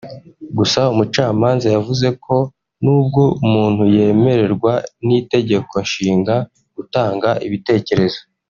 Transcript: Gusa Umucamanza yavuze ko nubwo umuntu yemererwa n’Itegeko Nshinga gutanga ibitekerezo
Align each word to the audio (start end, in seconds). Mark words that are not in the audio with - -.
Gusa 0.57 0.79
Umucamanza 0.93 1.67
yavuze 1.75 2.07
ko 2.25 2.35
nubwo 2.83 3.23
umuntu 3.45 3.83
yemererwa 3.95 4.73
n’Itegeko 5.05 5.73
Nshinga 5.85 6.35
gutanga 6.75 7.29
ibitekerezo 7.47 8.19